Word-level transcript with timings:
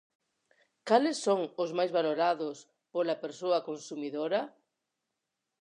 Cales 0.87 1.17
son 1.25 1.41
os 1.63 1.71
máis 1.77 1.91
valorados 1.97 2.57
pola 2.93 3.15
persoa 3.23 3.65
consumidora? 3.69 4.41